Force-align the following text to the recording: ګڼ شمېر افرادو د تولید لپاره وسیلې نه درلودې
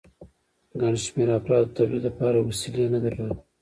ګڼ 0.81 0.93
شمېر 1.05 1.29
افرادو 1.37 1.67
د 1.69 1.73
تولید 1.77 2.01
لپاره 2.07 2.37
وسیلې 2.47 2.85
نه 2.93 2.99
درلودې 3.03 3.35